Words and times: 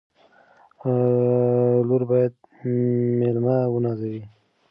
لور 1.87 2.01
باید 2.09 2.33
مېلمه 3.19 3.57
ونازوي. 3.73 4.21